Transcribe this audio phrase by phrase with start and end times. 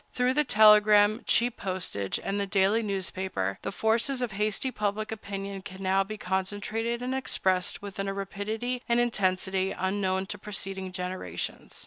[0.13, 5.61] Through the telegram, cheap postage, and the daily newspaper, the forces of hasty public opinion
[5.61, 11.79] can now be concentrated and expressed with a rapidity and intensity unknown to preceding generations.